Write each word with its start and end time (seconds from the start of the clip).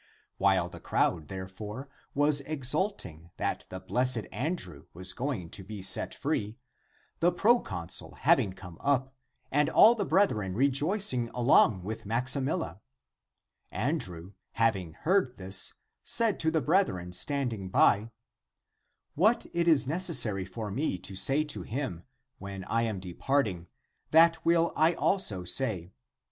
While 0.39 0.67
the 0.67 0.79
crowd, 0.79 1.27
therefore, 1.27 1.87
was 2.15 2.41
exulting 2.41 3.29
that 3.37 3.67
the 3.69 3.79
blessed 3.79 4.25
An 4.31 4.55
drew 4.55 4.87
was 4.95 5.13
going 5.13 5.51
to 5.51 5.63
be 5.63 5.83
set 5.83 6.15
free, 6.15 6.57
the 7.19 7.31
proconsul 7.31 8.15
having 8.15 8.53
come 8.53 8.79
up, 8.81 9.13
and 9.51 9.69
all 9.69 9.93
the 9.93 10.03
brethren 10.03 10.55
rejoicing 10.55 11.29
along 11.35 11.83
with 11.83 12.07
Maximilla, 12.07 12.81
Andrew, 13.71 14.33
having 14.53 14.93
heard 14.93 15.37
this, 15.37 15.75
said 16.03 16.39
to 16.39 16.49
the 16.49 16.61
brethren 16.61 17.13
standing 17.13 17.69
by," 17.69 18.09
What 19.13 19.45
it 19.53 19.67
is 19.67 19.85
necessary 19.85 20.45
for 20.45 20.71
me 20.71 20.97
to 20.97 21.15
say 21.15 21.43
to 21.43 21.61
him, 21.61 22.05
when 22.39 22.63
I 22.63 22.81
am 22.81 22.99
departing, 22.99 23.67
that 24.09 24.43
will 24.43 24.73
I 24.75 24.95
also 24.95 25.43
say. 25.43 25.93